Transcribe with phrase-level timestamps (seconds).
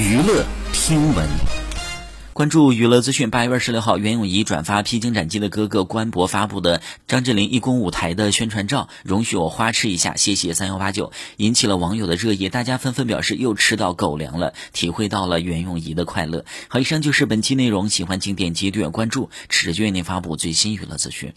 [0.00, 1.28] 娱乐听闻。
[2.32, 16.46] 关注娱乐资讯，八月二十六号，袁咏仪转发《披荆斩棘的哥哥》官博发布的张智霖义工舞台的宣传照，容许我花痴一下，谢谢三幺八九，引起了网友的热议，大家纷纷表示又吃到狗粮了，体会到了袁咏仪的快乐。
[16.68, 21.34] 好，以上就是本期内容，喜欢请点击订阅关注，持续为您发布最新娱乐资讯。